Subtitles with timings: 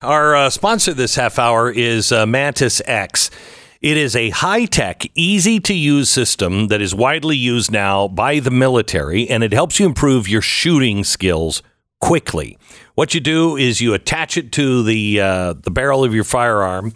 [0.00, 3.32] Our uh, sponsor this half hour is uh, Mantis X.
[3.80, 8.38] It is a high tech, easy to use system that is widely used now by
[8.38, 11.64] the military, and it helps you improve your shooting skills
[12.00, 12.56] quickly.
[12.94, 16.92] What you do is you attach it to the uh, the barrel of your firearm,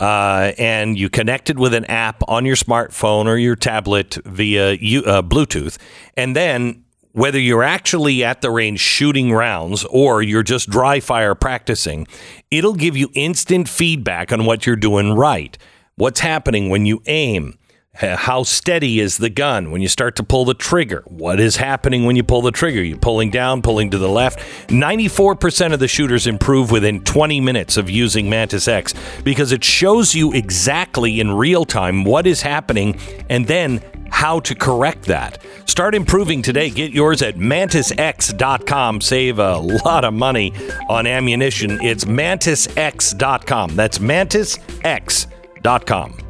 [0.00, 4.72] uh, and you connect it with an app on your smartphone or your tablet via
[4.72, 5.76] uh, Bluetooth,
[6.16, 6.85] and then
[7.16, 12.06] whether you're actually at the range shooting rounds or you're just dry fire practicing,
[12.50, 15.56] it'll give you instant feedback on what you're doing right.
[15.94, 17.56] What's happening when you aim?
[17.98, 21.02] How steady is the gun when you start to pull the trigger?
[21.06, 22.82] What is happening when you pull the trigger?
[22.82, 24.38] You're pulling down, pulling to the left.
[24.68, 28.92] 94% of the shooters improve within 20 minutes of using Mantis X
[29.24, 34.54] because it shows you exactly in real time what is happening and then how to
[34.54, 35.38] correct that.
[35.64, 36.68] Start improving today.
[36.68, 39.00] Get yours at mantisx.com.
[39.00, 40.52] Save a lot of money
[40.90, 41.78] on ammunition.
[41.82, 43.74] It's mantisx.com.
[43.74, 46.25] That's mantisx.com.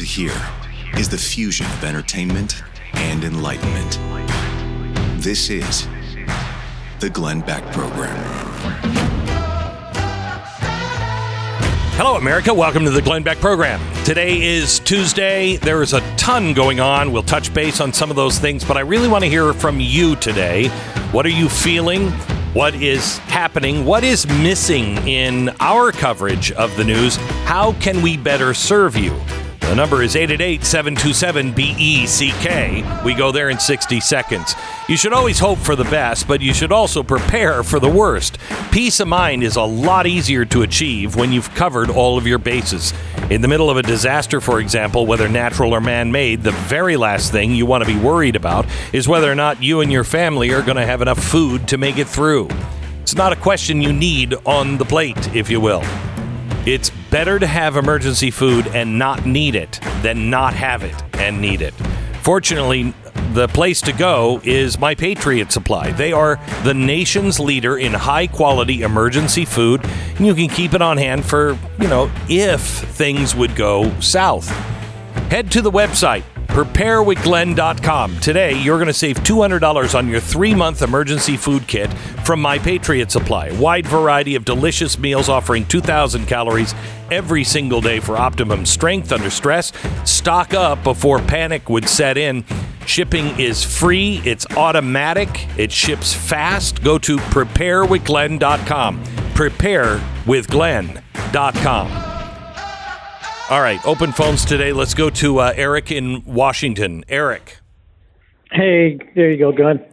[0.00, 0.32] to hear
[0.96, 2.62] is the fusion of entertainment
[2.94, 3.98] and enlightenment.
[5.22, 5.86] This is
[7.00, 8.16] the Glenn Beck Program.
[11.98, 12.54] Hello, America.
[12.54, 13.78] Welcome to the Glenn Beck Program.
[14.04, 15.56] Today is Tuesday.
[15.56, 17.12] There is a ton going on.
[17.12, 19.80] We'll touch base on some of those things, but I really want to hear from
[19.80, 20.68] you today.
[21.12, 22.10] What are you feeling?
[22.52, 27.14] what is happening, what is missing in our coverage of the news,
[27.44, 29.14] how can we better serve you?
[29.70, 33.04] The number is 888 727 BECK.
[33.04, 34.56] We go there in 60 seconds.
[34.88, 38.38] You should always hope for the best, but you should also prepare for the worst.
[38.72, 42.38] Peace of mind is a lot easier to achieve when you've covered all of your
[42.38, 42.92] bases.
[43.30, 46.96] In the middle of a disaster, for example, whether natural or man made, the very
[46.96, 50.02] last thing you want to be worried about is whether or not you and your
[50.02, 52.48] family are going to have enough food to make it through.
[53.02, 55.84] It's not a question you need on the plate, if you will.
[56.66, 61.40] It's better to have emergency food and not need it than not have it and
[61.40, 61.72] need it.
[62.22, 62.92] Fortunately,
[63.32, 65.92] the place to go is My Patriot Supply.
[65.92, 69.82] They are the nation's leader in high quality emergency food,
[70.16, 74.48] and you can keep it on hand for, you know, if things would go south.
[75.30, 76.24] Head to the website
[76.64, 78.20] preparewithglenn.com.
[78.20, 81.92] Today, you're going to save $200 on your three month emergency food kit
[82.24, 83.50] from My Patriot Supply.
[83.52, 86.74] Wide variety of delicious meals offering 2,000 calories
[87.10, 89.72] every single day for optimum strength under stress.
[90.04, 92.44] Stock up before panic would set in.
[92.86, 95.28] Shipping is free, it's automatic,
[95.58, 96.82] it ships fast.
[96.82, 99.04] Go to preparewithglenn.com.
[99.34, 102.09] Preparewithglenn.com.
[103.50, 104.72] All right, open phones today.
[104.72, 107.04] Let's go to uh, Eric in Washington.
[107.08, 107.58] Eric.
[108.52, 109.84] Hey, there you go, Glenn.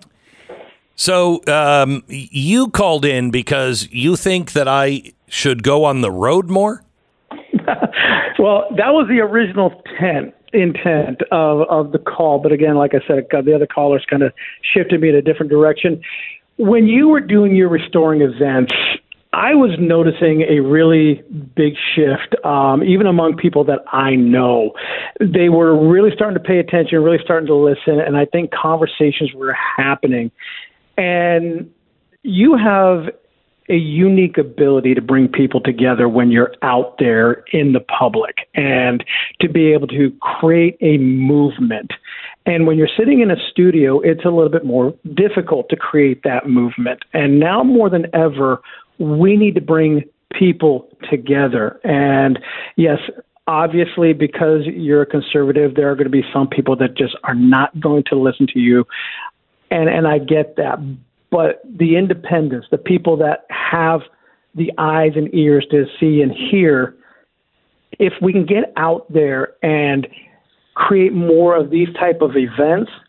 [0.95, 6.51] So um, you called in because you think that I should go on the road
[6.51, 6.83] more?
[8.37, 12.37] well, that was the original intent intent of, of the call.
[12.37, 15.49] But again, like I said, the other callers kind of shifted me in a different
[15.49, 15.99] direction.
[16.57, 18.71] When you were doing your restoring events,
[19.37, 21.21] I was noticing a really
[21.55, 24.71] big shift, um, even among people that I know.
[25.19, 29.33] They were really starting to pay attention, really starting to listen, and I think conversations
[29.35, 30.31] were happening.
[30.97, 31.71] And
[32.23, 33.13] you have
[33.69, 39.03] a unique ability to bring people together when you're out there in the public and
[39.41, 41.91] to be able to create a movement.
[42.47, 46.23] And when you're sitting in a studio, it's a little bit more difficult to create
[46.23, 47.03] that movement.
[47.13, 48.61] And now more than ever,
[48.99, 50.03] we need to bring
[50.33, 51.79] people together.
[51.83, 52.39] And
[52.75, 52.99] yes,
[53.47, 57.35] obviously, because you're a conservative, there are going to be some people that just are
[57.35, 58.85] not going to listen to you.
[59.71, 60.79] And, and I get that.
[61.29, 64.01] But the independents, the people that have
[64.55, 66.95] the eyes and ears to see and hear,
[67.99, 70.07] if we can get out there and
[70.73, 72.91] create more of these type of events–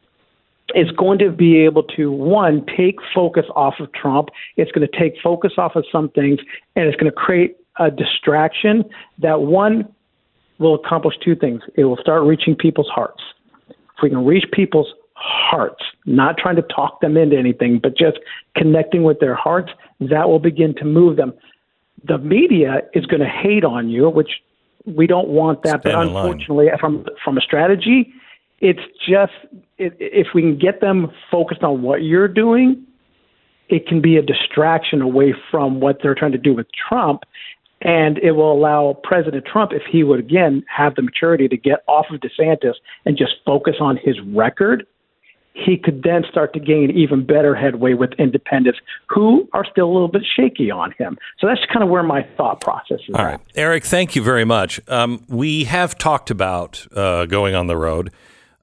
[0.75, 4.29] it's going to be able to one take focus off of Trump.
[4.56, 6.41] It's going to take focus off of some things,
[6.76, 8.85] and it's going to create a distraction
[9.19, 9.88] that one
[10.59, 11.62] will accomplish two things.
[11.76, 13.23] It will start reaching people's hearts.
[13.69, 18.19] If we can reach people's hearts, not trying to talk them into anything, but just
[18.56, 19.70] connecting with their hearts,
[20.00, 21.32] that will begin to move them.
[22.05, 24.31] The media is going to hate on you, which
[24.87, 25.82] we don't want that.
[25.82, 28.12] but unfortunately, from from a strategy,
[28.60, 29.32] it's just
[29.78, 32.84] it, if we can get them focused on what you're doing,
[33.69, 37.22] it can be a distraction away from what they're trying to do with Trump.
[37.81, 41.84] And it will allow President Trump, if he would again have the maturity to get
[41.87, 42.75] off of DeSantis
[43.05, 44.84] and just focus on his record,
[45.52, 49.93] he could then start to gain even better headway with independents who are still a
[49.93, 51.19] little bit shaky on him.
[51.38, 53.14] So that's kind of where my thought process is.
[53.14, 53.40] All right.
[53.55, 54.81] Eric, thank you very much.
[54.88, 58.12] Um, we have talked about uh, going on the road.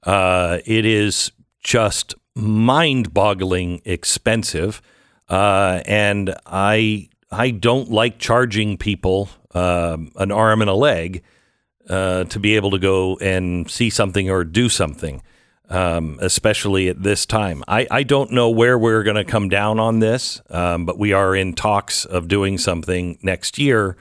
[0.06, 1.32] Uh, it is
[1.62, 4.80] just mind boggling expensive.
[5.28, 11.22] Uh, and I, I don't like charging people um, an arm and a leg
[11.90, 15.22] uh, to be able to go and see something or do something
[15.68, 17.64] um, especially at this time.
[17.66, 21.12] I, I don't know where we're going to come down on this, um, but we
[21.12, 23.96] are in talks of doing something next year,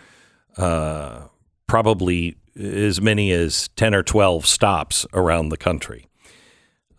[0.58, 1.22] uh,
[1.68, 6.08] probably as many as 10 or 12 stops around the country.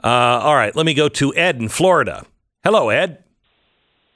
[0.03, 2.25] Uh, all right, let me go to Ed in Florida.
[2.63, 3.23] Hello, Ed.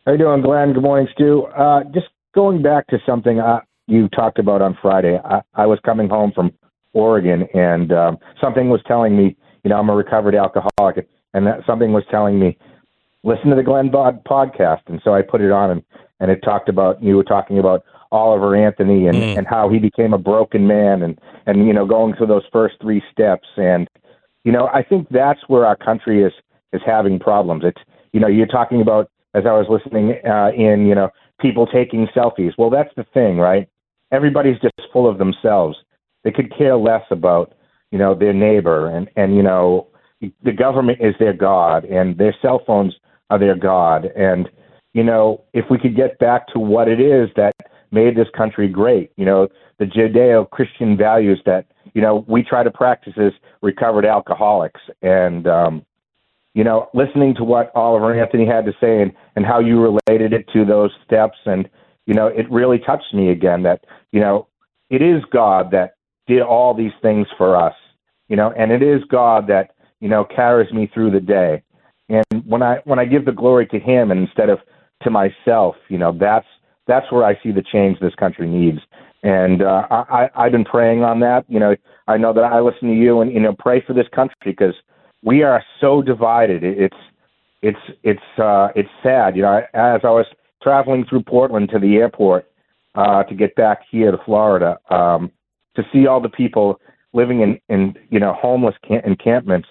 [0.07, 0.73] How you doing, Glenn?
[0.73, 1.45] Good morning, Stu.
[1.57, 5.19] Uh, just going back to something uh, you talked about on Friday.
[5.25, 6.53] I, I was coming home from
[6.93, 11.61] Oregon, and um, something was telling me– you know, I'm a recovered alcoholic, and that
[11.67, 12.57] something was telling me,
[13.25, 15.83] listen to the Glenn Bod podcast, and so I put it on, and
[16.21, 19.39] and it talked about you were talking about Oliver Anthony and mm.
[19.39, 22.75] and how he became a broken man, and and you know going through those first
[22.81, 23.89] three steps, and
[24.45, 26.33] you know I think that's where our country is
[26.73, 27.63] is having problems.
[27.65, 27.81] It's
[28.13, 32.07] you know you're talking about as I was listening uh, in you know people taking
[32.17, 32.53] selfies.
[32.59, 33.69] Well, that's the thing, right?
[34.13, 35.77] Everybody's just full of themselves.
[36.25, 37.55] They could care less about
[37.91, 39.89] you know, their neighbor, and and you know,
[40.21, 42.95] the government is their god, and their cell phones
[43.31, 44.49] are their god, and
[44.93, 47.55] you know, if we could get back to what it is that
[47.93, 49.49] made this country great, you know,
[49.79, 53.33] the Judeo-Christian values that you know we try to practice as
[53.63, 55.87] recovered alcoholics, and um,
[56.55, 60.33] you know, listening to what Oliver Anthony had to say and and how you related
[60.33, 61.69] it to those steps, and
[62.07, 64.49] you know, it really touched me again that you know
[64.91, 65.95] it is God that
[66.27, 67.75] did all these things for us,
[68.29, 71.63] you know, and it is God that, you know, carries me through the day.
[72.11, 74.59] And when I when I give the glory to him and instead of
[75.03, 76.47] to myself, you know, that's
[76.87, 78.81] that's where I see the change this country needs.
[79.23, 81.45] And uh, I, I've been praying on that.
[81.49, 81.77] You know,
[82.09, 84.75] I know that I listen to you and you know pray for this country because
[85.23, 86.65] we are so divided.
[86.65, 86.97] It's
[87.63, 89.37] it's it's uh, it's sad.
[89.37, 90.27] You know, as I was
[90.63, 92.51] traveling through Portland to the airport
[92.95, 95.31] uh, to get back here to Florida, um,
[95.77, 96.81] to see all the people
[97.13, 99.69] living in in you know homeless camp- encampments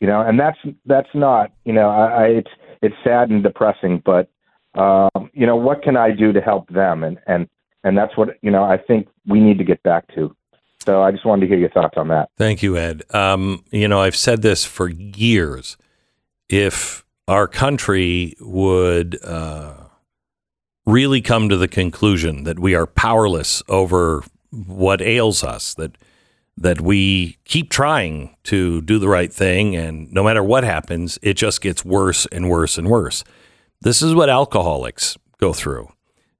[0.00, 2.50] you know and that's that's not you know I, I it's
[2.82, 4.28] it's sad and depressing but
[4.74, 7.04] um you know what can i do to help them?
[7.04, 7.48] And and
[7.84, 10.34] and that's what you know i think we need to get back to.
[10.80, 12.30] So i just wanted to hear your thoughts on that.
[12.36, 13.02] Thank you ed.
[13.10, 15.76] Um you know i've said this for years.
[16.48, 19.74] If our country would uh
[20.86, 25.96] really come to the conclusion that we are powerless over what ails us that
[26.60, 31.34] that we keep trying to do the right thing and no matter what happens it
[31.34, 33.24] just gets worse and worse and worse.
[33.80, 35.90] This is what alcoholics go through.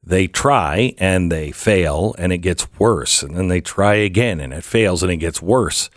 [0.05, 4.53] They try and they fail and it gets worse and then they try again and
[4.53, 5.89] it fails and it gets worse.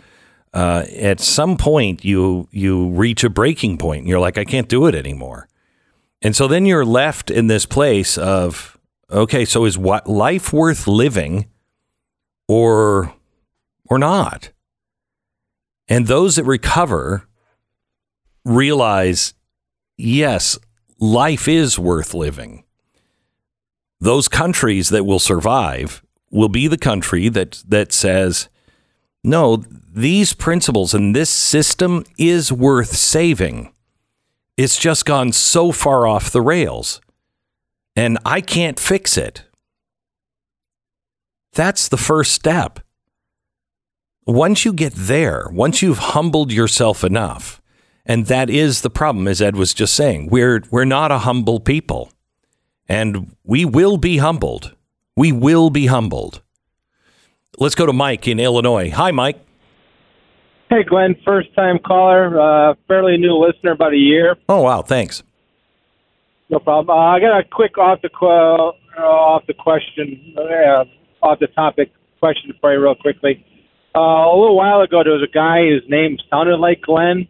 [0.54, 4.68] Uh, at some point you you reach a breaking point and you're like i can't
[4.68, 5.48] do it anymore.
[6.22, 8.78] And so then you're left in this place of
[9.10, 11.46] okay so is what life worth living
[12.48, 13.12] or
[13.88, 14.50] or not.
[15.88, 17.26] And those that recover
[18.44, 19.34] realize
[19.96, 20.58] yes,
[20.98, 22.64] life is worth living.
[24.00, 28.48] Those countries that will survive will be the country that that says
[29.22, 29.64] no,
[29.94, 33.72] these principles and this system is worth saving.
[34.56, 37.00] It's just gone so far off the rails.
[37.96, 39.44] And I can't fix it.
[41.54, 42.80] That's the first step.
[44.26, 47.60] Once you get there, once you've humbled yourself enough,
[48.06, 51.60] and that is the problem, as Ed was just saying, we're, we're not a humble
[51.60, 52.10] people.
[52.88, 54.74] And we will be humbled.
[55.16, 56.42] We will be humbled.
[57.58, 58.90] Let's go to Mike in Illinois.
[58.90, 59.38] Hi, Mike.
[60.68, 61.16] Hey, Glenn.
[61.24, 64.36] First time caller, uh, fairly new listener, about a year.
[64.48, 64.82] Oh, wow.
[64.82, 65.22] Thanks.
[66.50, 66.94] No problem.
[66.94, 70.34] Uh, I got a quick off the, qu- uh, off the question.
[70.36, 70.84] Uh,
[71.22, 71.90] off the topic
[72.20, 73.44] question for you real quickly.
[73.96, 77.28] Uh, a little while ago, there was a guy whose name sounded like Glenn.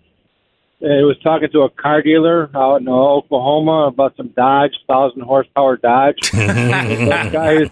[0.83, 5.23] Uh, he was talking to a car dealer out in Oklahoma about some Dodge, thousand
[5.23, 6.17] horsepower Dodge.
[6.33, 7.65] that guy,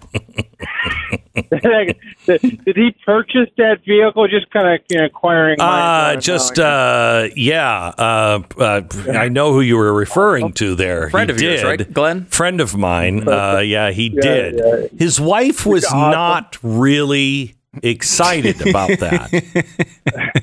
[2.65, 4.27] did he purchase that vehicle?
[4.27, 5.59] Just kind of you know, acquiring.
[5.59, 7.91] Uh, just uh, yeah.
[7.97, 8.81] Uh, uh,
[9.11, 11.09] I know who you were referring to there.
[11.09, 11.51] Friend he of did.
[11.59, 12.25] yours, right, Glenn?
[12.25, 13.27] Friend of mine.
[13.27, 14.55] Uh, yeah, he Yeah, did.
[14.63, 14.87] yeah.
[14.97, 15.99] His wife was awesome.
[16.11, 19.33] not really excited about that.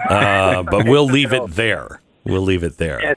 [0.08, 2.00] uh, but we'll leave it there.
[2.24, 3.16] We'll leave it there.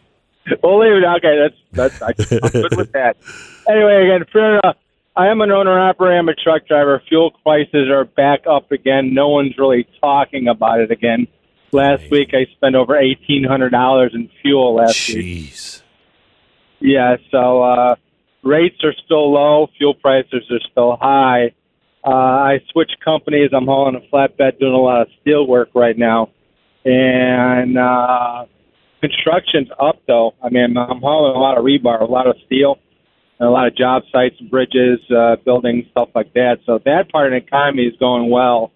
[0.62, 1.05] We'll leave it.
[1.17, 2.08] Okay, that's that's I,
[2.43, 3.17] I'm good with that.
[3.67, 4.74] Anyway, again, for, uh,
[5.15, 6.17] I am an owner operator.
[6.17, 7.01] I'm a truck driver.
[7.08, 9.13] Fuel prices are back up again.
[9.13, 11.27] No one's really talking about it again.
[11.72, 15.51] Last week, I spent over eighteen hundred dollars in fuel last week.
[15.51, 15.82] Jeez.
[16.79, 17.96] Yeah, so uh,
[18.43, 19.67] rates are still low.
[19.77, 21.53] Fuel prices are still high.
[22.05, 23.51] Uh, I switched companies.
[23.55, 26.31] I'm hauling a flatbed, doing a lot of steel work right now,
[26.83, 28.45] and uh,
[29.00, 30.33] construction's up though.
[30.43, 32.77] I mean, I'm hauling a lot of rebar, a lot of steel,
[33.39, 36.57] and a lot of job sites, bridges, uh, buildings, stuff like that.
[36.65, 38.72] So that part of the economy is going well.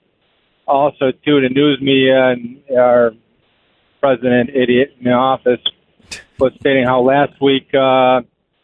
[0.65, 3.11] Also, too, the news media and our
[3.99, 5.61] president, idiot in the office,
[6.39, 8.21] was stating how last week uh,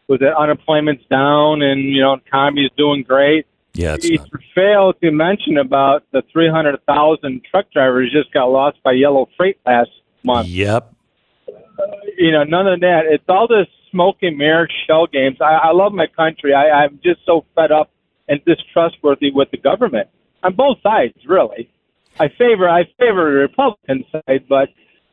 [0.07, 3.45] was that unemployment's down and you know economy is doing great.
[3.73, 4.27] Yeah, it's He not.
[4.53, 9.89] failed to mention about the 300,000 truck drivers just got lost by yellow freight last
[10.23, 10.47] month.
[10.47, 10.93] Yep.
[12.17, 13.01] You know, none of that.
[13.09, 15.37] It's all this smoke and mirror shell games.
[15.41, 16.53] I, I love my country.
[16.53, 17.89] I, I'm just so fed up
[18.27, 20.07] and distrustworthy with the government
[20.43, 21.69] on both sides, really.
[22.19, 24.69] I favor I favor the Republican side, but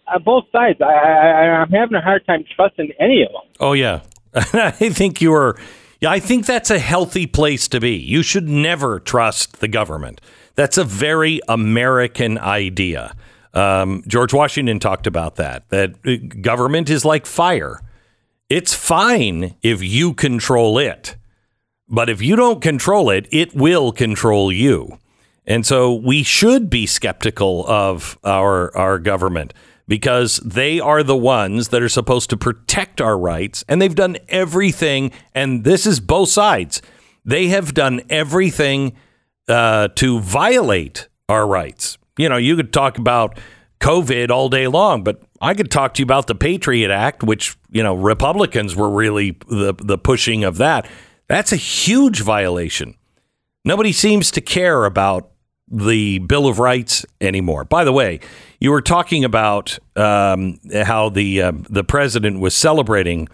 [0.06, 3.50] on both sides, I, I, I'm having a hard time trusting any of them.
[3.58, 4.02] Oh yeah,
[4.34, 5.56] I think you are.
[6.00, 7.96] Yeah, I think that's a healthy place to be.
[7.96, 10.20] You should never trust the government.
[10.54, 13.14] That's a very American idea.
[13.52, 15.68] Um, George Washington talked about that.
[15.68, 17.80] That uh, government is like fire.
[18.48, 21.16] It's fine if you control it,
[21.88, 24.98] but if you don't control it, it will control you.
[25.46, 29.52] And so we should be skeptical of our our government
[29.90, 34.16] because they are the ones that are supposed to protect our rights and they've done
[34.28, 36.80] everything and this is both sides.
[37.24, 38.92] They have done everything
[39.48, 41.98] uh, to violate our rights.
[42.16, 43.36] You know, you could talk about
[43.80, 47.56] COVID all day long, but I could talk to you about the Patriot Act, which,
[47.68, 50.86] you know, Republicans were really the the pushing of that.
[51.26, 52.94] That's a huge violation.
[53.64, 55.29] Nobody seems to care about
[55.70, 57.64] the Bill of Rights anymore.
[57.64, 58.20] By the way,
[58.58, 63.28] you were talking about um, how the uh, the president was celebrating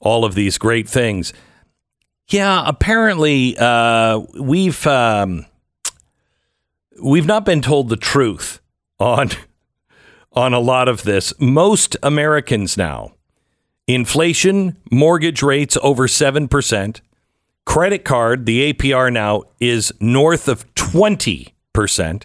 [0.00, 1.32] all of these great things.
[2.28, 5.46] Yeah, apparently uh, we've um,
[7.02, 8.60] we've not been told the truth
[8.98, 9.30] on
[10.32, 11.34] on a lot of this.
[11.38, 13.12] Most Americans now,
[13.86, 17.02] inflation, mortgage rates over seven percent.
[17.64, 20.74] Credit card, the APR now is north of
[21.74, 22.24] 20%.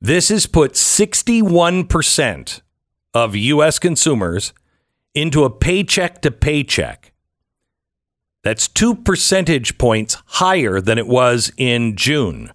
[0.00, 2.60] This has put 61%
[3.14, 3.78] of U.S.
[3.78, 4.52] consumers
[5.14, 7.12] into a paycheck to paycheck.
[8.44, 12.52] That's two percentage points higher than it was in June.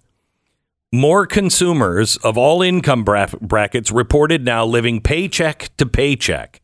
[0.90, 6.62] More consumers of all income brackets reported now living paycheck to paycheck.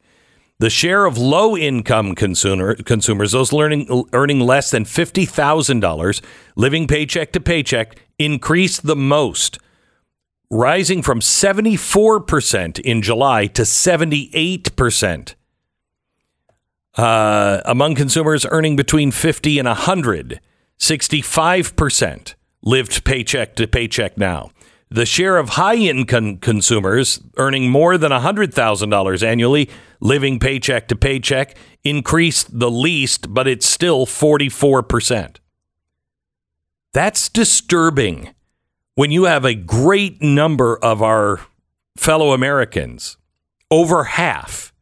[0.60, 6.20] The share of low income consumer, consumers, those learning, earning less than $50,000,
[6.54, 9.58] living paycheck to paycheck, increased the most,
[10.50, 15.34] rising from 74% in July to 78%.
[16.94, 20.40] Uh, among consumers earning between 50 and 100,
[20.78, 24.50] 65% lived paycheck to paycheck now.
[24.92, 29.70] The share of high income consumers earning more than $100,000 annually,
[30.00, 35.36] living paycheck to paycheck, increased the least, but it's still 44%.
[36.92, 38.34] That's disturbing
[38.96, 41.40] when you have a great number of our
[41.96, 43.16] fellow Americans,
[43.70, 44.72] over half,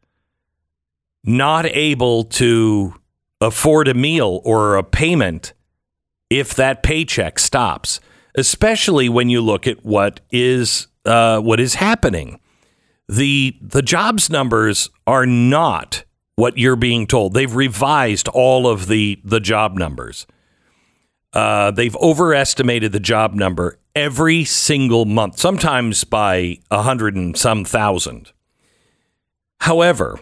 [1.23, 2.95] not able to
[3.39, 5.53] afford a meal or a payment
[6.31, 7.99] if that paycheck stops
[8.39, 12.39] especially when you look at what is uh, what is happening.
[13.07, 16.03] The the jobs numbers are not
[16.35, 17.33] what you're being told.
[17.33, 20.25] They've revised all of the the job numbers.
[21.33, 27.65] Uh, they've overestimated the job number every single month, sometimes by a hundred and some
[27.65, 28.31] thousand.
[29.61, 30.19] However,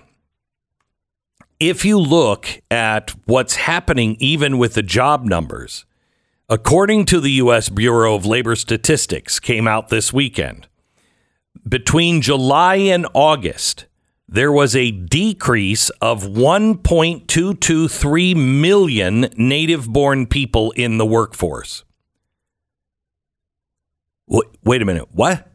[1.60, 5.86] if you look at what's happening even with the job numbers,
[6.50, 7.68] According to the U.S.
[7.68, 10.66] Bureau of Labor Statistics, came out this weekend,
[11.68, 13.86] between July and August,
[14.30, 21.84] there was a decrease of 1.223 million native born people in the workforce.
[24.28, 25.10] Wait a minute.
[25.12, 25.52] What?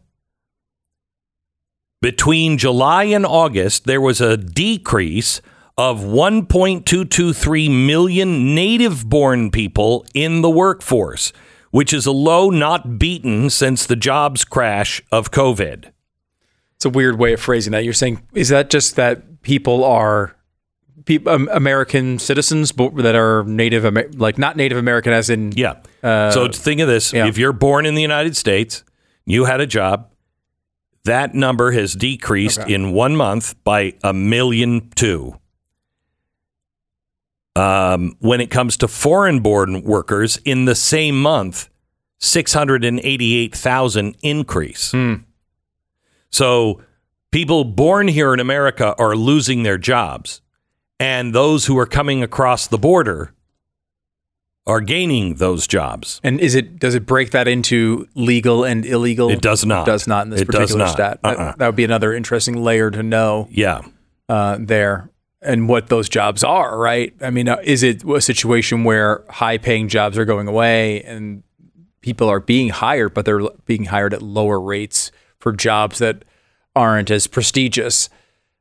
[2.03, 5.41] Between July and August, there was a decrease
[5.79, 11.33] of 1.223 million native born people in the workforce,
[11.71, 15.91] which is a low not beaten since the jobs crash of COVID.
[16.77, 17.85] It's a weird way of phrasing that.
[17.85, 20.37] You're saying is that just that people are
[21.05, 23.85] people, um, American citizens that are native,
[24.17, 25.77] like not Native American, as in yeah.
[26.03, 27.27] Uh, so think of this: yeah.
[27.27, 28.85] if you're born in the United States,
[29.25, 30.09] you had a job.
[31.05, 32.75] That number has decreased okay.
[32.75, 35.39] in one month by a million two.
[37.55, 41.69] Um, when it comes to foreign born workers, in the same month,
[42.21, 44.93] 688,000 increase.
[44.93, 45.15] Hmm.
[46.31, 46.81] So
[47.31, 50.41] people born here in America are losing their jobs,
[50.99, 53.35] and those who are coming across the border
[54.67, 56.21] are gaining those jobs.
[56.23, 59.29] And is it does it break that into legal and illegal?
[59.31, 59.89] It does not.
[59.89, 61.19] It does not in this it particular stat.
[61.25, 61.35] Uh-uh.
[61.35, 63.49] That, that, would be another interesting layer to know.
[63.51, 63.83] Yeah.
[64.29, 65.11] Uh, there
[65.43, 67.15] and what those jobs are, right?
[67.21, 71.43] I mean, uh, is it a situation where high paying jobs are going away and
[72.01, 76.25] people are being hired, but they're being hired at lower rates for jobs that
[76.77, 78.09] aren't as prestigious.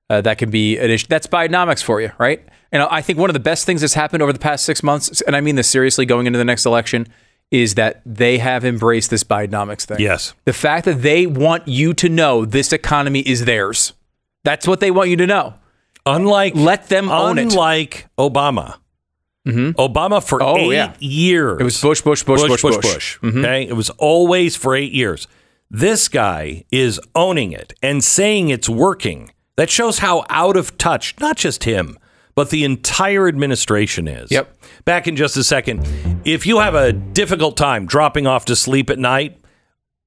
[0.09, 1.07] Uh, that can be an issue.
[1.09, 2.43] That's Bidenomics for you, right?
[2.71, 5.21] And I think one of the best things that's happened over the past six months,
[5.21, 7.07] and I mean this seriously, going into the next election,
[7.49, 9.99] is that they have embraced this Bidenomics thing.
[9.99, 10.33] Yes.
[10.45, 13.93] The fact that they want you to know this economy is theirs.
[14.43, 15.55] That's what they want you to know.
[16.05, 17.43] Unlike let them own it.
[17.43, 18.77] Unlike Obama.
[19.47, 19.79] Mm-hmm.
[19.79, 20.93] Obama for oh, eight yeah.
[20.99, 21.59] years.
[21.59, 23.19] It was Bush, Bush, Bush, Bush, Bush.
[23.19, 23.39] Mm-hmm.
[23.39, 25.27] Okay, it was always for eight years.
[25.69, 29.31] This guy is owning it and saying it's working.
[29.55, 31.97] That shows how out of touch, not just him,
[32.35, 34.31] but the entire administration is.
[34.31, 34.55] Yep.
[34.85, 35.87] Back in just a second.
[36.25, 39.39] If you have a difficult time dropping off to sleep at night,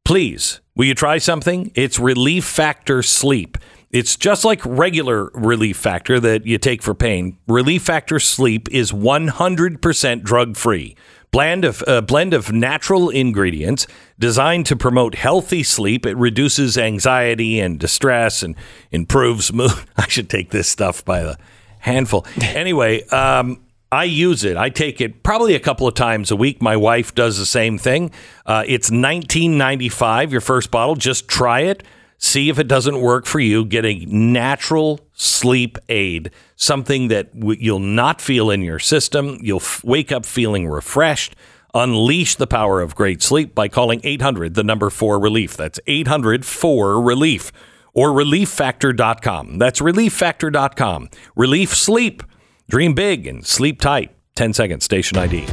[0.05, 1.73] please, will you try something?
[1.75, 3.59] It's Relief Factor Sleep.
[3.95, 7.39] It's just like regular Relief Factor that you take for pain.
[7.47, 10.97] Relief Factor Sleep is 100% drug free
[11.31, 13.87] blend of a blend of natural ingredients
[14.19, 16.07] designed to promote healthy sleep.
[16.07, 18.57] It reduces anxiety and distress and
[18.91, 19.71] improves mood.
[19.97, 21.39] I should take this stuff by the
[21.79, 22.27] handful.
[22.43, 23.61] Anyway, um,
[23.93, 24.57] I use it.
[24.57, 26.61] I take it probably a couple of times a week.
[26.61, 28.11] My wife does the same thing.
[28.45, 30.33] Uh, it's 19.95.
[30.33, 30.97] Your first bottle.
[30.97, 31.85] Just try it.
[32.25, 33.67] See if it doesn't work for you.
[33.67, 39.37] Get a natural sleep aid, something that w- you'll not feel in your system.
[39.43, 41.37] You'll f- wake up feeling refreshed.
[41.75, 45.55] Unleash the power of great sleep by calling 800, the number 4 relief.
[45.55, 47.53] That's 800 4 relief
[47.93, 49.59] or relieffactor.com.
[49.59, 51.11] That's relieffactor.com.
[51.37, 52.23] Relief sleep.
[52.71, 54.13] Dream big and sleep tight.
[54.35, 55.45] 10 seconds, station ID.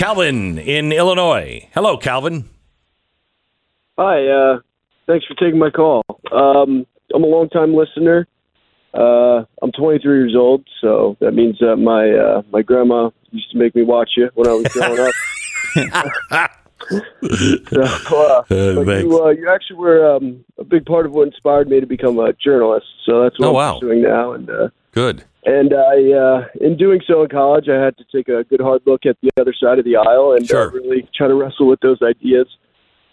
[0.00, 1.68] Calvin in Illinois.
[1.74, 2.48] Hello, Calvin.
[3.98, 4.26] Hi.
[4.26, 4.60] Uh,
[5.06, 6.02] thanks for taking my call.
[6.32, 8.26] Um, I'm a long-time listener.
[8.94, 13.58] Uh, I'm 23 years old, so that means that my uh, my grandma used to
[13.58, 15.14] make me watch you when I was growing up.
[17.70, 17.82] so,
[18.26, 21.86] uh, you, uh, you actually were um, a big part of what inspired me to
[21.86, 22.86] become a journalist.
[23.04, 23.80] So that's what oh, I'm wow.
[23.80, 24.32] doing now.
[24.32, 25.24] And uh, good.
[25.44, 28.82] And I, uh, in doing so in college, I had to take a good hard
[28.86, 30.68] look at the other side of the aisle and sure.
[30.68, 32.46] uh, really try to wrestle with those ideas.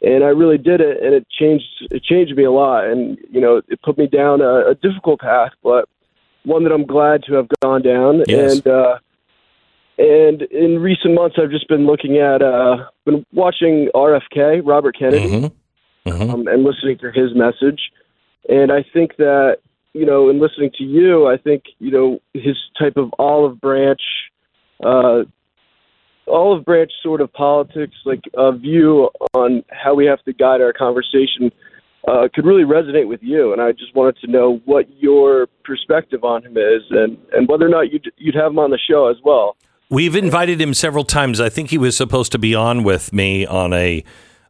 [0.02, 1.66] And I really did it, and it changed.
[1.90, 5.22] It changed me a lot, and you know, it put me down a, a difficult
[5.22, 5.90] path, but
[6.44, 8.22] one that I'm glad to have gone down.
[8.28, 8.58] Yes.
[8.58, 9.00] And uh,
[9.98, 15.28] and in recent months, I've just been looking at, uh, been watching RFK, Robert Kennedy,
[15.28, 16.10] mm-hmm.
[16.10, 16.30] Mm-hmm.
[16.30, 17.82] Um, and listening to his message.
[18.48, 19.58] And I think that
[19.98, 24.02] you know, in listening to you, I think you know his type of olive branch,
[24.84, 25.24] uh,
[26.28, 30.74] olive branch sort of politics, like a view on how we have to guide our
[30.74, 31.52] conversation,
[32.08, 33.54] uh, could really resonate with you.
[33.54, 37.66] And I just wanted to know what your perspective on him is, and and whether
[37.66, 39.58] or not you'd you'd have him on the show as well.
[39.90, 41.40] We've invited him several times.
[41.40, 44.04] I think he was supposed to be on with me on a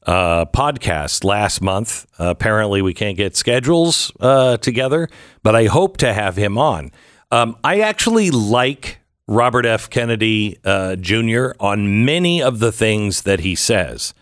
[0.08, 2.08] uh, podcast last month.
[2.18, 5.10] Uh, apparently, we can't get schedules uh, together,
[5.44, 6.92] but I hope to have him on.
[7.30, 9.90] Um, I actually like Robert F.
[9.90, 11.50] Kennedy uh, Jr.
[11.60, 14.14] on many of the things that he says.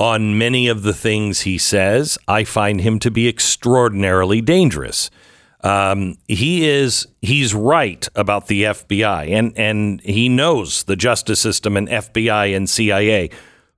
[0.00, 5.10] On many of the things he says, I find him to be extraordinarily dangerous.
[5.60, 11.76] Um, he is he's right about the FBI, and and he knows the justice system
[11.76, 13.30] and FBI and CIA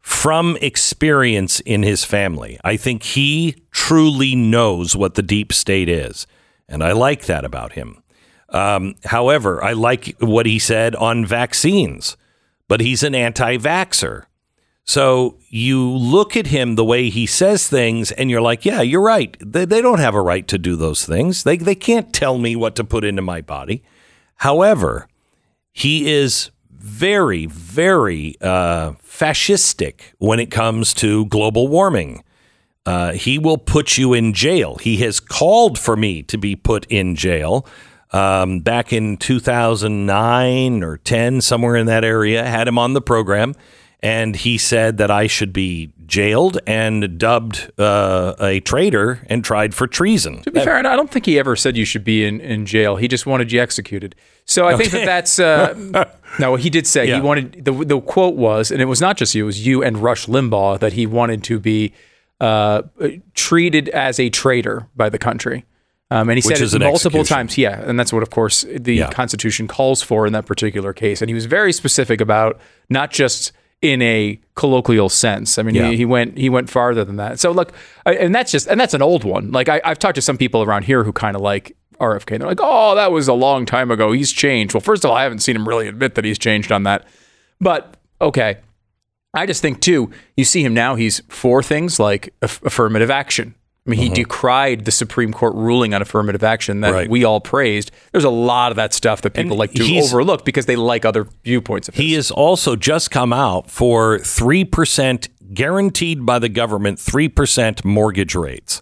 [0.04, 2.60] from experience in his family.
[2.62, 6.26] I think he truly knows what the deep state is,
[6.68, 8.02] and I like that about him.
[8.50, 12.18] Um, however, I like what he said on vaccines,
[12.68, 14.26] but he's an anti-vaxer.
[14.84, 19.00] So you look at him the way he says things, and you're like, yeah, you're
[19.00, 19.34] right.
[19.40, 21.44] They, they don't have a right to do those things.
[21.44, 23.82] They, they can't tell me what to put into my body.
[24.36, 25.08] However,
[25.72, 26.50] he is
[26.84, 32.22] very, very uh, fascistic when it comes to global warming.
[32.84, 34.76] Uh, he will put you in jail.
[34.76, 37.66] He has called for me to be put in jail
[38.12, 43.54] um, back in 2009 or 10, somewhere in that area, had him on the program
[44.00, 49.74] and he said that I should be jailed and dubbed uh, a traitor and tried
[49.74, 50.42] for treason.
[50.42, 52.96] To be fair, I don't think he ever said you should be in, in jail.
[52.96, 54.14] He just wanted you executed.
[54.44, 54.84] So I okay.
[54.84, 56.04] think that that's uh,
[56.38, 56.56] no.
[56.56, 57.16] He did say yeah.
[57.16, 59.82] he wanted the the quote was, and it was not just you, it was you
[59.82, 61.94] and Rush Limbaugh that he wanted to be
[62.40, 62.82] uh,
[63.34, 65.64] treated as a traitor by the country.
[66.10, 67.36] Um, and he Which said it multiple execution.
[67.36, 67.58] times.
[67.58, 69.10] Yeah, and that's what, of course, the yeah.
[69.10, 71.22] Constitution calls for in that particular case.
[71.22, 73.52] And he was very specific about not just
[73.84, 75.58] in a colloquial sense.
[75.58, 75.90] I mean, yeah.
[75.90, 77.38] he, he, went he went farther than that.
[77.38, 77.74] So look,
[78.06, 79.52] I, and that's just and that's an old one.
[79.52, 82.38] Like I, have talked to some people around here who kind of like RFK.
[82.38, 84.12] They're like, oh, that was a long time ago.
[84.12, 84.72] He's changed.
[84.72, 87.06] Well, first of all, I haven't seen him really admit that he's changed on that.
[87.60, 88.56] But okay,
[89.34, 90.10] I just think too.
[90.34, 90.94] You see him now.
[90.94, 93.54] He's for things like affirmative action.
[93.86, 94.14] I mean, he mm-hmm.
[94.14, 97.10] decried the Supreme Court ruling on affirmative action that right.
[97.10, 97.90] we all praised.
[98.12, 101.04] There's a lot of that stuff that people and like to overlook because they like
[101.04, 102.02] other viewpoints of his.
[102.02, 108.80] He has also just come out for 3% guaranteed by the government, 3% mortgage rates.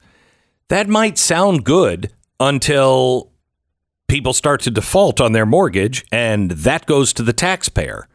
[0.68, 3.32] That might sound good until
[4.06, 8.06] people start to default on their mortgage and that goes to the taxpayer.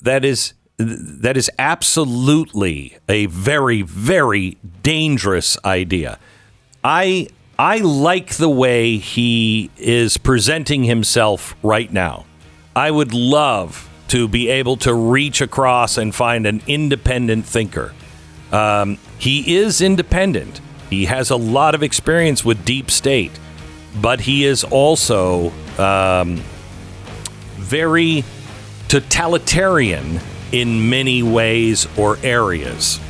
[0.00, 6.18] That is that is absolutely a very very dangerous idea.
[6.84, 12.26] I I like the way he is presenting himself right now.
[12.76, 17.92] I would love to be able to reach across and find an independent thinker.
[18.52, 20.60] Um, he is independent.
[20.88, 23.32] He has a lot of experience with deep state,
[24.00, 26.36] but he is also um,
[27.56, 28.24] very
[28.86, 30.20] totalitarian
[30.52, 33.00] in many ways or areas.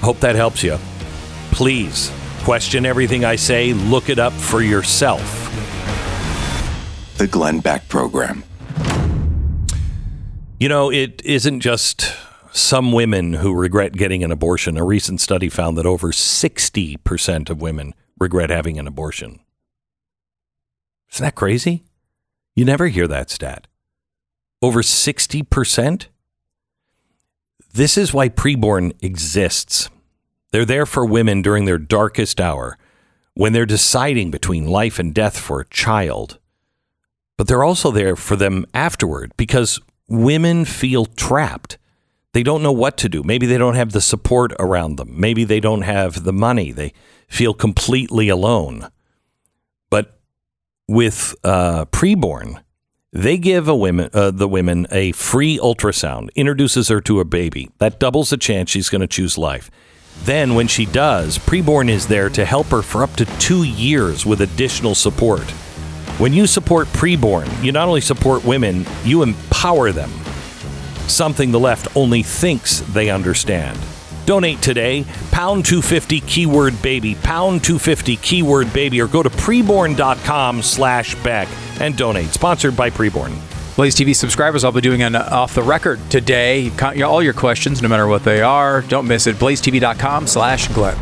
[0.00, 0.76] Hope that helps you.
[1.50, 5.22] Please question everything I say, look it up for yourself.
[7.16, 8.44] The Glenn Beck Program.
[10.60, 12.14] You know, it isn't just
[12.52, 14.76] some women who regret getting an abortion.
[14.76, 19.40] A recent study found that over 60% of women regret having an abortion.
[21.12, 21.84] Isn't that crazy?
[22.54, 23.66] You never hear that stat.
[24.64, 26.06] Over 60%?
[27.74, 29.90] This is why preborn exists.
[30.52, 32.78] They're there for women during their darkest hour
[33.34, 36.38] when they're deciding between life and death for a child.
[37.36, 41.76] But they're also there for them afterward because women feel trapped.
[42.32, 43.22] They don't know what to do.
[43.22, 45.20] Maybe they don't have the support around them.
[45.20, 46.72] Maybe they don't have the money.
[46.72, 46.94] They
[47.28, 48.88] feel completely alone.
[49.90, 50.18] But
[50.88, 52.63] with uh, preborn,
[53.14, 57.70] they give a women, uh, the women a free ultrasound, introduces her to a baby.
[57.78, 59.70] That doubles the chance she's going to choose life.
[60.24, 64.26] Then, when she does, Preborn is there to help her for up to two years
[64.26, 65.48] with additional support.
[66.18, 70.10] When you support Preborn, you not only support women, you empower them.
[71.06, 73.78] Something the left only thinks they understand.
[74.26, 81.14] Donate today, pound 250 keyword baby, pound 250 keyword baby, or go to preborn.com slash
[81.22, 81.48] Beck
[81.80, 82.28] and donate.
[82.28, 83.34] Sponsored by Preborn.
[83.76, 86.70] Blaze TV subscribers, I'll be doing an off the record today.
[87.02, 89.36] All your questions, no matter what they are, don't miss it.
[89.36, 90.96] BlazeTV.com slash Glenn.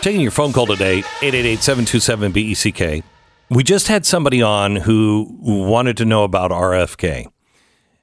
[0.00, 3.11] Taking your phone call today, 888-727-BECK.
[3.52, 7.26] We just had somebody on who wanted to know about RFK.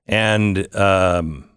[0.06, 1.50] And, um,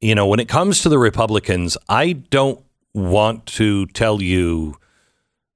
[0.00, 4.76] you know, when it comes to the Republicans, I don't want to tell you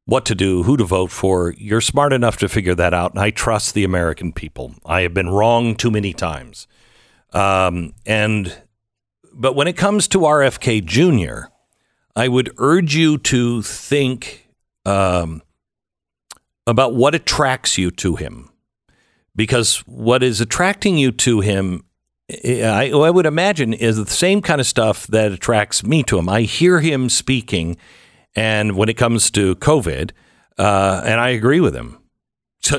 [0.07, 1.55] what to do, who to vote for.
[1.59, 4.75] You're smart enough to figure that out, and I trust the American people.
[4.87, 6.67] I have been wrong too many times.
[7.33, 8.63] Um, and
[9.35, 11.49] but when it comes to RFK Jr.,
[12.17, 14.49] I would urge you to think
[14.85, 15.43] um,
[16.67, 18.51] about what attracts you to him,
[19.35, 21.85] because what is attracting you to him
[22.45, 26.29] I, I would imagine is the same kind of stuff that attracts me to him.
[26.29, 27.77] I hear him speaking,
[28.35, 30.13] and when it comes to COVID,
[30.59, 31.99] uh, and I agree with him,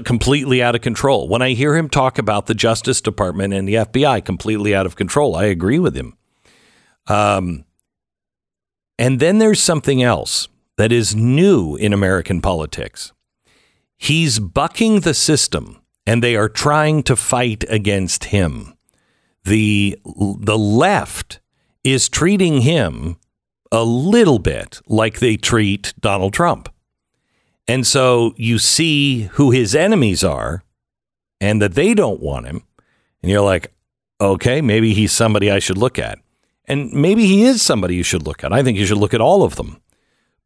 [0.06, 1.28] completely out of control.
[1.28, 4.96] When I hear him talk about the Justice Department and the FBI, completely out of
[4.96, 6.17] control, I agree with him.
[7.08, 7.65] Um,
[8.98, 13.12] and then there's something else that is new in American politics.
[14.04, 18.74] He's bucking the system, and they are trying to fight against him
[19.44, 21.39] the the left
[21.84, 23.18] is treating him
[23.72, 26.70] a little bit like they treat Donald Trump.
[27.68, 30.63] And so you see who his enemies are
[31.42, 32.63] and that they don't want him.
[33.22, 33.74] And you're like,
[34.22, 36.20] okay, maybe he's somebody I should look at.
[36.66, 38.54] And maybe he is somebody you should look at.
[38.54, 39.82] I think you should look at all of them.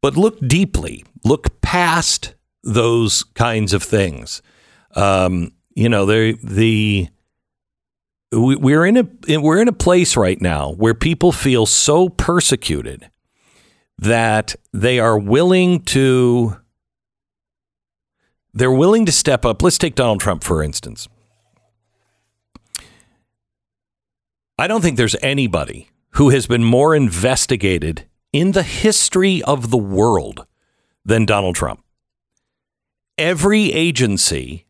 [0.02, 2.34] But look deeply, look past
[2.68, 4.42] those kinds of things.
[4.96, 7.08] Um, you know, the
[8.32, 13.10] we're in a we're in a place right now where people feel so persecuted
[13.98, 16.58] that they are willing to
[18.54, 19.62] they're willing to step up.
[19.62, 21.08] Let's take Donald Trump for instance.
[24.60, 29.78] I don't think there's anybody who has been more investigated in the history of the
[29.78, 30.48] world
[31.06, 31.82] than Donald Trump.
[33.18, 34.66] Every agency,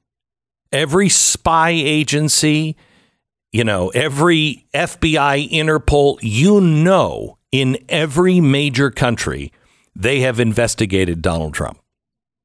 [0.71, 2.77] every spy agency,
[3.51, 9.51] you know, every FBI, Interpol, you know, in every major country,
[9.95, 11.79] they have investigated Donald Trump.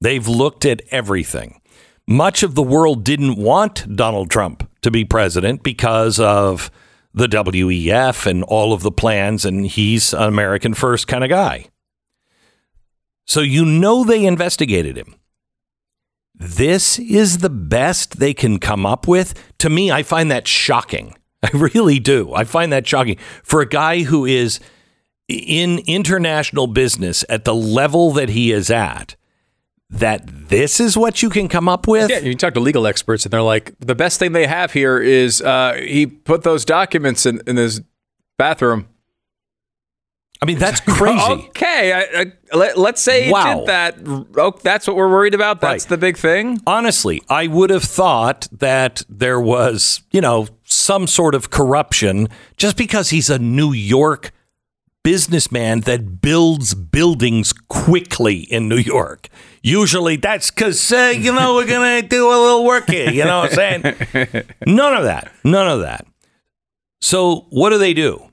[0.00, 1.60] They've looked at everything.
[2.08, 6.70] Much of the world didn't want Donald Trump to be president because of
[7.14, 11.66] the WEF and all of the plans, and he's an American first kind of guy.
[13.24, 15.14] So you know they investigated him
[16.42, 19.35] this is the best they can come up with.
[19.59, 21.16] To me, I find that shocking.
[21.42, 22.33] I really do.
[22.35, 24.61] I find that shocking for a guy who is
[25.28, 29.16] in international business at the level that he is at.
[29.88, 32.11] That this is what you can come up with.
[32.11, 34.98] Yeah, you talk to legal experts, and they're like, the best thing they have here
[34.98, 37.83] is uh, he put those documents in, in his
[38.38, 38.88] bathroom.
[40.42, 41.22] I mean, that's crazy.
[41.22, 43.61] okay, I, I, let, us say wow.
[43.61, 43.96] did that.
[44.37, 45.61] Oh, that's what we're worried about.
[45.61, 45.90] That's right.
[45.90, 46.61] the big thing.
[46.66, 52.76] Honestly, I would have thought that there was, you know, some sort of corruption just
[52.76, 54.33] because he's a New York
[55.05, 59.28] businessman that builds buildings quickly in New York.
[59.62, 63.11] Usually that's because, uh, you know, we're going to do a little work here.
[63.11, 64.44] You know what I'm saying?
[64.66, 65.33] None of that.
[65.44, 66.05] None of that.
[67.00, 68.28] So what do they do?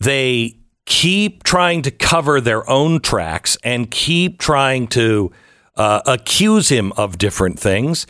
[0.00, 5.30] They keep trying to cover their own tracks and keep trying to
[5.76, 8.06] uh, accuse him of different things.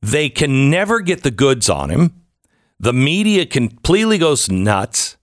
[0.00, 2.22] They can never get the goods on him.
[2.78, 5.16] The media completely goes nuts.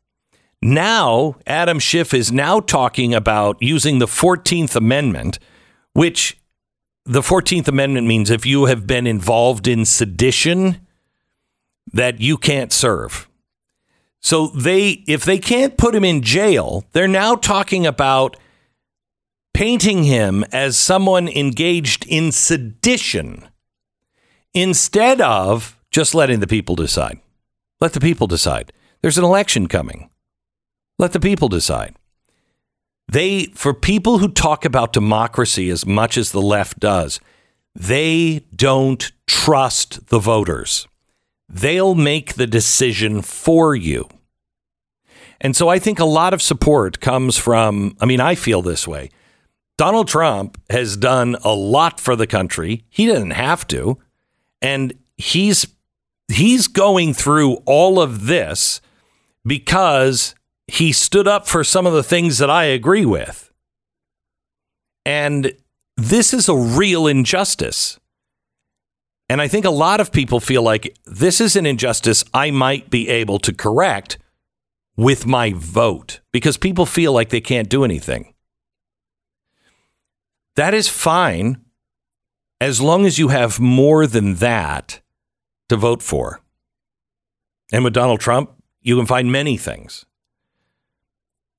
[0.62, 5.40] Now, Adam Schiff is now talking about using the 14th Amendment,
[5.94, 6.38] which
[7.06, 10.86] the 14th Amendment means if you have been involved in sedition,
[11.92, 13.29] that you can't serve.
[14.22, 18.38] So they if they can't put him in jail, they're now talking about
[19.54, 23.48] painting him as someone engaged in sedition
[24.54, 27.20] instead of just letting the people decide.
[27.82, 28.74] Let the people decide.
[29.02, 30.10] There's an election coming.
[30.98, 31.96] Let the people decide.
[33.08, 37.20] They for people who talk about democracy as much as the left does,
[37.74, 40.88] they don't trust the voters.
[41.50, 44.08] They'll make the decision for you.
[45.42, 48.88] And so I think a lot of support comes from, I mean, I feel this
[48.88, 49.10] way.
[49.78, 52.84] Donald Trump has done a lot for the country.
[52.90, 53.98] He didn't have to.
[54.62, 55.68] And he's
[56.28, 58.82] he's going through all of this
[59.46, 60.36] because
[60.68, 63.52] he stood up for some of the things that I agree with.
[65.06, 65.54] And
[65.98, 67.99] this is a real injustice.
[69.30, 72.90] And I think a lot of people feel like this is an injustice I might
[72.90, 74.18] be able to correct
[74.98, 78.34] with my vote because people feel like they can't do anything.
[80.56, 81.62] That is fine
[82.60, 85.00] as long as you have more than that
[85.70, 86.42] to vote for.
[87.72, 90.06] And with Donald Trump, you can find many things.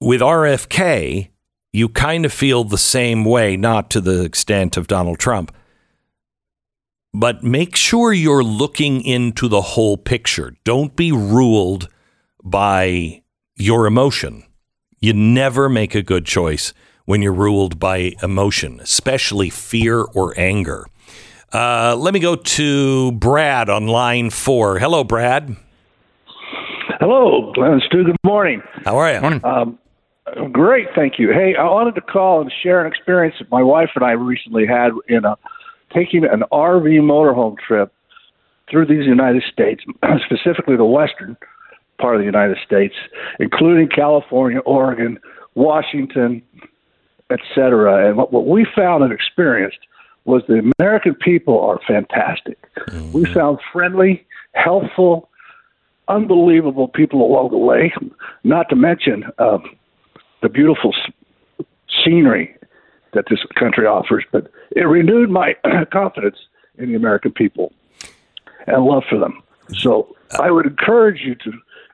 [0.00, 1.30] With RFK,
[1.72, 5.54] you kind of feel the same way, not to the extent of Donald Trump
[7.12, 10.54] but make sure you're looking into the whole picture.
[10.64, 11.88] Don't be ruled
[12.42, 13.22] by
[13.56, 14.44] your emotion.
[15.00, 16.72] You never make a good choice
[17.04, 20.86] when you're ruled by emotion, especially fear or anger.
[21.52, 24.78] Uh, let me go to Brad on line four.
[24.78, 25.56] Hello, Brad.
[27.00, 28.04] Hello, Glenn and Stu.
[28.04, 28.62] Good morning.
[28.84, 29.20] How are you?
[29.20, 29.44] Morning.
[29.44, 29.78] Um,
[30.52, 31.32] great, thank you.
[31.32, 34.66] Hey, I wanted to call and share an experience that my wife and I recently
[34.66, 35.36] had in a,
[35.92, 37.92] taking an RV motorhome trip
[38.70, 39.82] through these United States,
[40.24, 41.36] specifically the western
[42.00, 42.94] part of the United States,
[43.38, 45.18] including California, Oregon,
[45.54, 46.42] Washington,
[47.30, 48.08] etc.
[48.08, 49.78] And what, what we found and experienced
[50.24, 52.58] was the American people are fantastic.
[52.76, 53.12] Mm-hmm.
[53.12, 55.28] We found friendly, helpful,
[56.08, 57.92] unbelievable people along the way,
[58.44, 59.58] not to mention uh,
[60.42, 61.66] the beautiful s-
[62.04, 62.54] scenery
[63.12, 64.24] that this country offers.
[64.32, 65.56] But it renewed my
[65.92, 66.36] confidence
[66.78, 67.72] in the American people
[68.66, 69.42] and love for them.
[69.76, 71.52] So I would encourage you to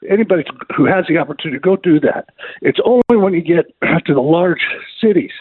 [0.09, 0.45] anybody
[0.77, 2.31] who has the opportunity go do that.
[2.63, 3.67] It's only when you get
[4.07, 4.65] to the large
[5.01, 5.33] cities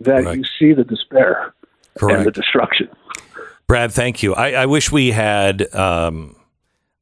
[0.00, 0.38] that right.
[0.38, 1.54] you see the despair
[1.98, 2.18] Correct.
[2.18, 2.88] and the destruction.
[3.66, 4.34] Brad, thank you.
[4.34, 5.72] I, I wish we had.
[5.74, 6.36] Um,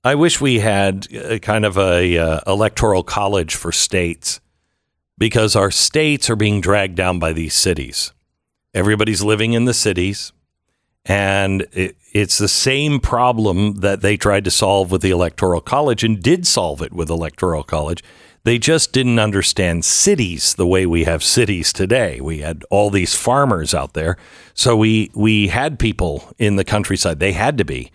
[0.02, 4.40] I wish we had a, kind of a uh, electoral college for states
[5.20, 8.12] because our states are being dragged down by these cities.
[8.74, 10.32] Everybody's living in the cities,
[11.04, 16.02] and it, it's the same problem that they tried to solve with the electoral college
[16.02, 18.02] and did solve it with electoral college.
[18.44, 22.20] They just didn't understand cities the way we have cities today.
[22.22, 24.16] We had all these farmers out there.
[24.54, 27.20] So we, we had people in the countryside.
[27.20, 27.92] They had to be.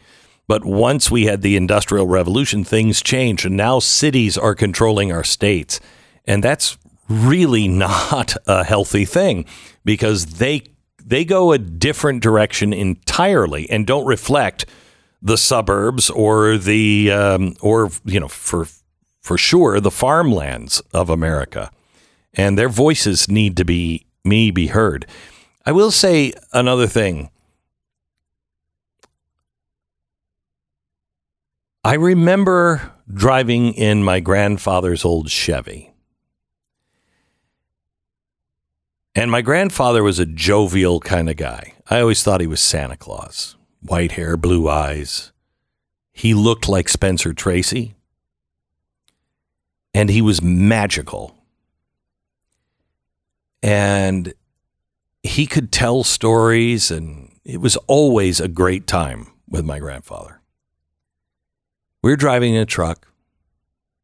[0.48, 3.48] But once we had the Industrial Revolution, things changed.
[3.48, 5.80] And now cities are controlling our states.
[6.26, 6.78] And that's
[7.10, 9.46] really not a healthy thing
[9.84, 10.64] because they
[11.04, 14.66] they go a different direction entirely and don't reflect
[15.22, 18.68] the suburbs or the um, or you know for
[19.22, 21.72] for sure the farmlands of America,
[22.34, 25.08] and their voices need to be me be heard.
[25.66, 27.32] I will say another thing.
[31.84, 35.95] I remember driving in my grandfather's old Chevy.
[39.16, 41.74] And my grandfather was a jovial kind of guy.
[41.90, 43.56] I always thought he was Santa Claus.
[43.82, 45.32] White hair, blue eyes.
[46.12, 47.96] He looked like Spencer Tracy
[49.96, 51.34] and he was magical.
[53.64, 54.34] And
[55.24, 60.42] he could tell stories, and it was always a great time with my grandfather.
[62.04, 63.08] We were driving in a truck.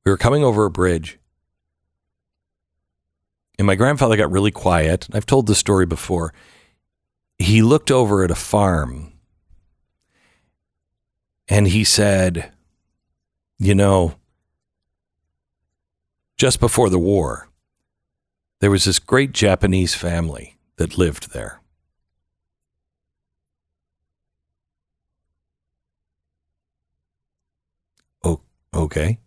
[0.05, 1.19] We were coming over a bridge.
[3.61, 5.07] And my grandfather got really quiet.
[5.13, 6.33] I've told this story before.
[7.37, 9.13] He looked over at a farm
[11.47, 12.51] and he said,
[13.59, 14.15] You know,
[16.37, 17.49] just before the war,
[18.61, 21.61] there was this great Japanese family that lived there.
[28.23, 28.41] Oh,
[28.73, 29.19] okay.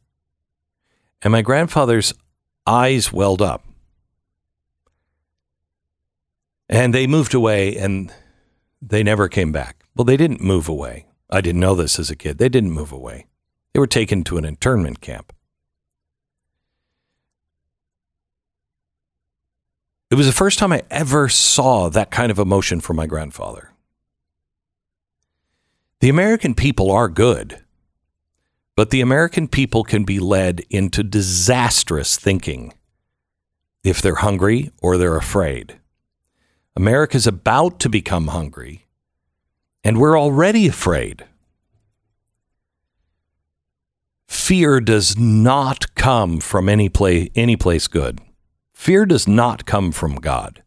[1.23, 2.13] And my grandfather's
[2.67, 3.65] eyes welled up.
[6.69, 8.13] And they moved away and
[8.81, 9.85] they never came back.
[9.95, 11.07] Well, they didn't move away.
[11.31, 12.39] I didn't know this as a kid.
[12.39, 13.27] They didn't move away.
[13.73, 15.33] They were taken to an internment camp.
[20.11, 23.73] It was the first time I ever saw that kind of emotion from my grandfather.
[26.01, 27.65] The American people are good,
[28.77, 32.75] but the American people can be led into disastrous thinking
[33.83, 35.81] if they're hungry or they're afraid.
[36.77, 38.87] America's about to become hungry,
[39.85, 41.25] and we're already afraid.
[44.27, 48.21] Fear does not come from any place, any place good.
[48.73, 50.63] Fear does not come from God.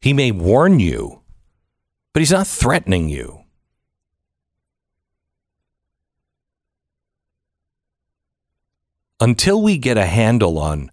[0.00, 1.20] He may warn you,
[2.12, 3.40] but he's not threatening you.
[9.18, 10.90] Until we get a handle on,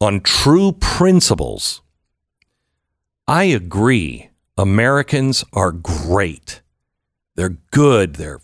[0.00, 1.82] on true principles,
[3.26, 4.30] I agree.
[4.56, 6.62] Americans are great.
[7.34, 8.16] They're good.
[8.16, 8.40] They're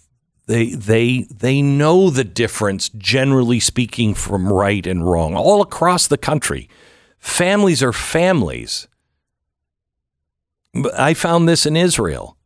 [0.46, 6.18] they they they know the difference generally speaking from right and wrong all across the
[6.18, 6.68] country
[7.18, 8.86] families are families
[10.96, 12.36] i found this in israel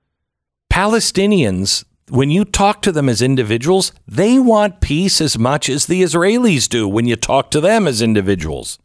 [0.73, 6.03] palestinians when you talk to them as individuals they want peace as much as the
[6.03, 8.79] israelis do when you talk to them as individuals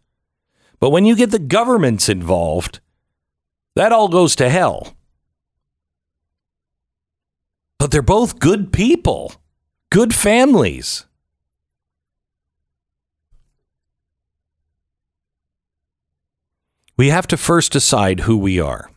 [0.84, 2.82] but when you get the governments involved
[3.74, 4.98] that all goes to hell
[7.84, 9.34] but they're both good people,
[9.90, 11.06] good families.
[16.96, 18.90] We have to first decide who we are.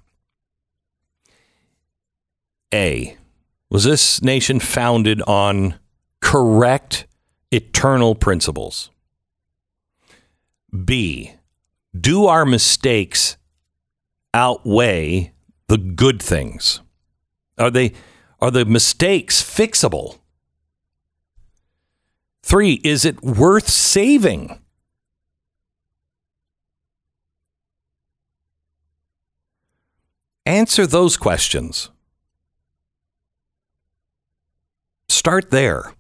[2.73, 3.17] A.
[3.71, 5.81] Was this nation founded on
[6.21, 7.09] correct
[7.51, 8.91] eternal principles?
[10.85, 11.33] B.
[12.01, 13.37] Do our mistakes
[14.35, 15.33] outweigh
[15.69, 16.81] the good things?
[17.59, 17.93] Are they
[18.41, 20.19] are the mistakes fixable?
[22.43, 24.61] Three, is it worth saving?
[30.45, 31.91] Answer those questions.
[35.09, 35.95] Start there.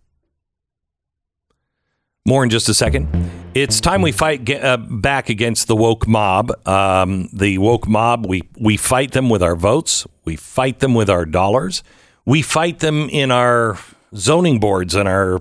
[2.27, 3.31] More in just a second.
[3.55, 6.51] It's time we fight uh, back against the woke mob.
[6.67, 11.09] Um, the woke mob, we, we fight them with our votes, we fight them with
[11.09, 11.85] our dollars,
[12.25, 13.79] we fight them in our
[14.13, 15.41] zoning boards and our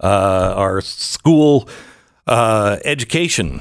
[0.00, 1.68] uh, our school
[2.28, 3.60] uh, education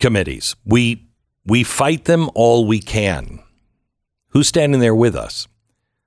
[0.00, 0.56] committees.
[0.64, 1.06] We
[1.44, 3.40] we fight them all we can.
[4.30, 5.46] Who's standing there with us?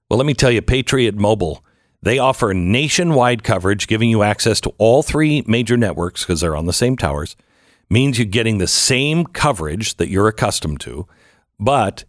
[0.10, 1.64] Well, let me tell you, Patriot Mobile.
[2.04, 6.66] They offer nationwide coverage, giving you access to all three major networks because they're on
[6.66, 7.36] the same towers.
[7.90, 11.08] Means you're getting the same coverage that you're accustomed to,
[11.60, 12.06] but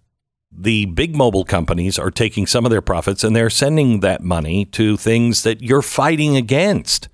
[0.51, 4.65] the big mobile companies are taking some of their profits and they're sending that money
[4.67, 7.09] to things that you're fighting against.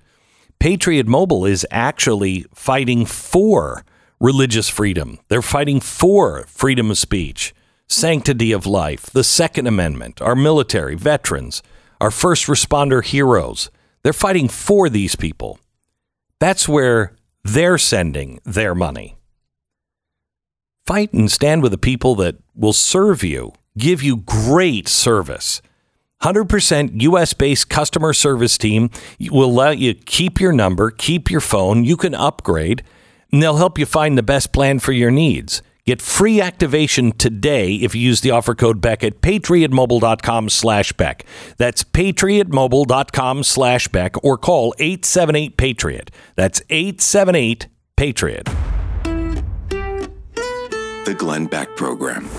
[0.59, 3.85] Patriot Mobile is actually fighting for
[4.19, 5.19] religious freedom.
[5.29, 7.53] They're fighting for freedom of speech,
[7.87, 11.63] sanctity of life, the Second Amendment, our military, veterans,
[11.99, 13.69] our first responder heroes.
[14.03, 15.59] They're fighting for these people.
[16.39, 19.17] That's where they're sending their money.
[20.85, 25.61] Fight and stand with the people that will serve you, give you great service
[26.21, 28.89] 100% US based customer service team
[29.31, 31.85] will let you keep your number, keep your phone.
[31.85, 32.83] You can upgrade,
[33.31, 35.61] and they'll help you find the best plan for your needs.
[35.89, 41.25] Get free activation today if you use the offer code Beck at patriotmobile.com slash Beck.
[41.57, 46.11] That's patriotmobile.com slash Beck or call 878 Patriot.
[46.35, 48.45] That's 878 Patriot.
[51.05, 52.29] The Glenn Beck Program.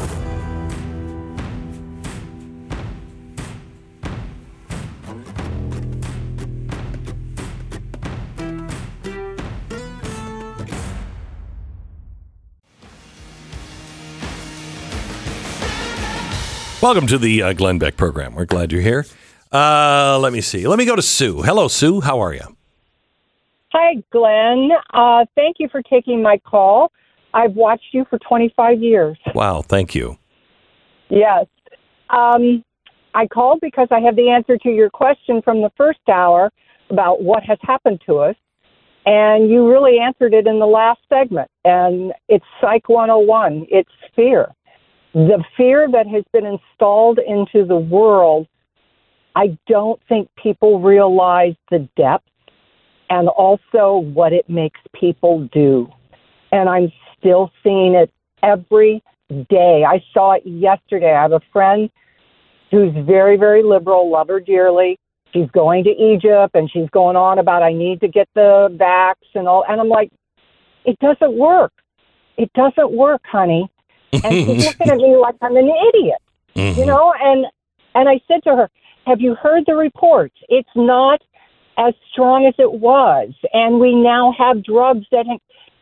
[16.83, 18.35] Welcome to the uh, Glenn Beck program.
[18.35, 19.05] We're glad you're here.
[19.53, 20.66] Uh, let me see.
[20.66, 21.43] Let me go to Sue.
[21.43, 22.01] Hello, Sue.
[22.01, 22.57] How are you?
[23.72, 24.70] Hi, Glenn.
[24.95, 26.91] Uh, thank you for taking my call.
[27.35, 29.18] I've watched you for 25 years.
[29.35, 30.16] Wow, thank you.
[31.11, 31.45] Yes.
[32.09, 32.64] Um,
[33.14, 36.51] I called because I have the answer to your question from the first hour
[36.89, 38.37] about what has happened to us.
[39.05, 41.51] And you really answered it in the last segment.
[41.62, 44.55] And it's Psych 101 it's fear
[45.12, 48.46] the fear that has been installed into the world,
[49.34, 52.28] I don't think people realize the depth
[53.08, 55.88] and also what it makes people do.
[56.52, 58.11] And I'm still seeing it
[58.42, 59.02] every
[59.48, 59.84] day.
[59.86, 61.12] I saw it yesterday.
[61.12, 61.90] I have a friend
[62.70, 64.98] who's very, very liberal, love her dearly.
[65.32, 69.14] She's going to Egypt and she's going on about I need to get the vax
[69.34, 70.11] and all and I'm like,
[70.84, 71.72] it doesn't work.
[72.36, 73.68] It doesn't work, honey
[74.12, 76.22] and she's looking at me like I'm an idiot,
[76.54, 76.78] mm-hmm.
[76.78, 77.12] you know.
[77.20, 77.46] And
[77.94, 78.70] and I said to her,
[79.06, 80.36] "Have you heard the reports?
[80.48, 81.22] It's not
[81.78, 85.26] as strong as it was, and we now have drugs that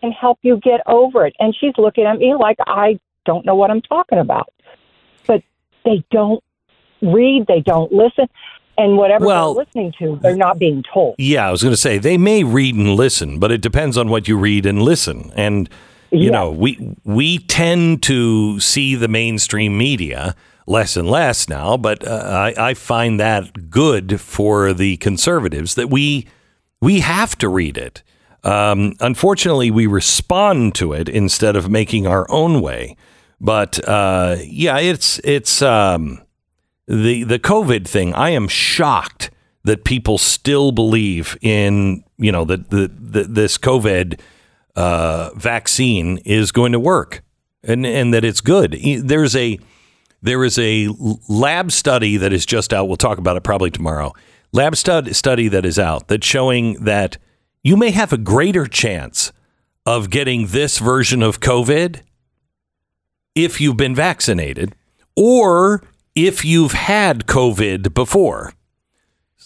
[0.00, 2.98] can help you get over it." And she's looking at me like I
[3.28, 4.52] don't know what I'm talking about.
[5.26, 5.42] But
[5.84, 6.42] they don't
[7.02, 8.28] read, they don't listen.
[8.76, 11.16] And whatever well, they're listening to, they're not being told.
[11.18, 14.08] Yeah, I was going to say they may read and listen, but it depends on
[14.08, 15.32] what you read and listen.
[15.34, 15.68] And
[16.10, 16.30] you yeah.
[16.30, 20.34] know, we we tend to see the mainstream media
[20.66, 25.88] less and less now, but uh, I, I find that good for the conservatives that
[25.88, 26.26] we
[26.80, 28.02] we have to read it.
[28.44, 32.96] Um, unfortunately, we respond to it instead of making our own way.
[33.40, 36.22] But uh, yeah, it's it's um,
[36.86, 38.14] the the COVID thing.
[38.14, 39.30] I am shocked
[39.64, 44.20] that people still believe in you know that the, the, this COVID
[44.78, 47.24] uh, vaccine is going to work
[47.64, 48.78] and, and that it's good.
[49.02, 49.58] There's a
[50.22, 50.88] there is a
[51.28, 52.86] lab study that is just out.
[52.86, 54.12] We'll talk about it probably tomorrow.
[54.52, 57.18] Lab stud- study that is out that's showing that
[57.64, 59.32] you may have a greater chance
[59.84, 62.02] of getting this version of COVID
[63.34, 64.76] if you've been vaccinated
[65.16, 65.82] or
[66.14, 68.52] if you've had COVID before.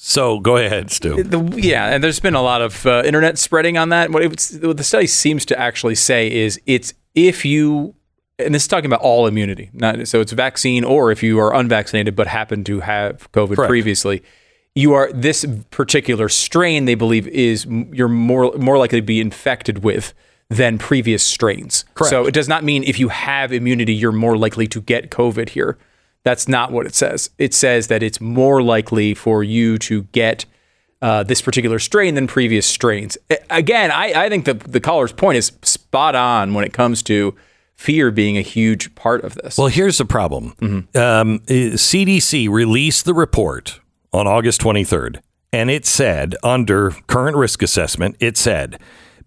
[0.04, 1.22] So go ahead, Stu.
[1.22, 4.10] The, yeah, and there's been a lot of uh, internet spreading on that.
[4.10, 7.94] What, what the study seems to actually say is it's if you,
[8.36, 11.54] and this is talking about all immunity, not so it's vaccine or if you are
[11.54, 13.68] unvaccinated but happen to have COVID Correct.
[13.68, 14.24] previously,
[14.74, 19.84] you are this particular strain they believe is you're more more likely to be infected
[19.84, 20.14] with
[20.48, 21.84] than previous strains.
[21.94, 22.10] Correct.
[22.10, 25.50] So it does not mean if you have immunity you're more likely to get COVID
[25.50, 25.78] here.
[26.24, 27.30] That's not what it says.
[27.38, 30.44] It says that it's more likely for you to get
[31.00, 33.18] uh, this particular strain than previous strains.
[33.50, 37.34] Again, I, I think the the caller's point is spot on when it comes to
[37.74, 39.58] fear being a huge part of this.
[39.58, 40.54] Well, here's the problem.
[40.60, 40.98] Mm-hmm.
[40.98, 43.80] Um, CDC released the report
[44.12, 45.20] on August 23rd,
[45.52, 48.78] and it said under current risk assessment, it said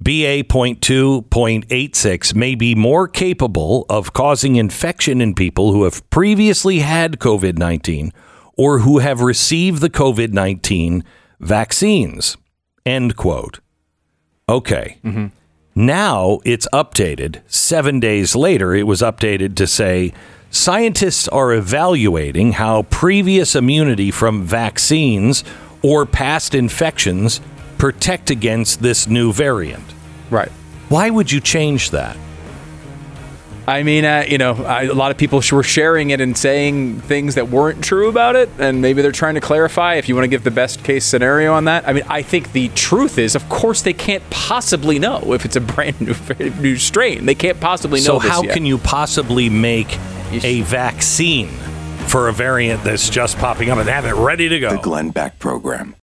[0.02, 7.58] BA.2.86 may be more capable of causing infection in people who have previously had COVID
[7.58, 8.12] 19
[8.58, 11.04] or who have received the COVID 19
[11.40, 12.38] vaccines.
[12.86, 13.60] End quote.
[14.48, 14.98] Okay.
[15.04, 15.28] Mm-hmm.
[15.76, 17.42] Now it's updated.
[17.48, 20.14] Seven days later, it was updated to say
[20.50, 25.44] scientists are evaluating how previous immunity from vaccines
[25.82, 27.42] or past infections
[27.78, 29.94] protect against this new variant.
[30.30, 30.52] right.
[30.88, 32.16] Why would you change that?
[33.68, 37.02] I mean, uh, you know, I, a lot of people were sharing it and saying
[37.02, 39.96] things that weren't true about it, and maybe they're trying to clarify.
[39.96, 42.52] If you want to give the best case scenario on that, I mean, I think
[42.52, 46.16] the truth is, of course, they can't possibly know if it's a brand new
[46.62, 47.26] new strain.
[47.26, 48.06] They can't possibly know.
[48.06, 48.54] So this how yet.
[48.54, 49.98] can you possibly make
[50.32, 51.50] a vaccine
[52.08, 54.72] for a variant that's just popping up and have it ready to go?
[54.72, 55.94] The Glenn Beck Program.